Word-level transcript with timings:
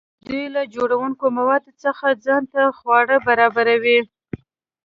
دوی 0.27 0.45
له 0.55 0.61
جوړونکي 0.75 1.25
موادو 1.37 1.71
څخه 1.83 2.05
ځان 2.25 2.43
ته 2.53 2.61
خواړه 2.77 3.17
برابروي. 3.27 3.99